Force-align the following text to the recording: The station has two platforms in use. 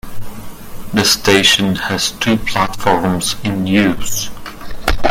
The 0.95 1.03
station 1.05 1.75
has 1.75 2.13
two 2.13 2.35
platforms 2.35 3.35
in 3.43 3.67
use. 3.67 4.31